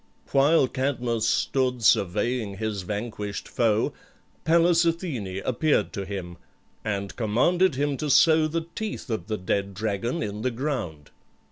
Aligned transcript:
While 0.31 0.67
Cadmus 0.67 1.27
stood 1.29 1.83
surveying 1.83 2.57
his 2.57 2.81
vanquished 2.81 3.47
foe 3.47 3.93
Pallas 4.45 4.83
Athene 4.83 5.43
appeared 5.45 5.93
to 5.93 6.05
him, 6.05 6.37
and 6.83 7.15
commanded 7.15 7.75
him 7.75 7.97
to 7.97 8.09
sow 8.09 8.47
the 8.47 8.65
teeth 8.73 9.11
of 9.11 9.27
the 9.27 9.37
dead 9.37 9.75
dragon 9.75 10.23
in 10.23 10.41
the 10.41 10.49
ground. 10.49 11.11